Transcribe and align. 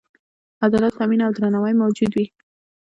عدالت 0.65 0.93
تأمین 0.97 1.21
او 1.25 1.31
درناوی 1.37 1.73
موجود 1.81 2.11
وي. 2.13 2.25